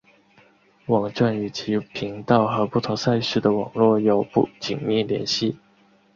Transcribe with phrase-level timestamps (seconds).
[0.87, 4.25] 网站与其频道和不同赛事的网络有
[4.59, 5.59] 紧密联系。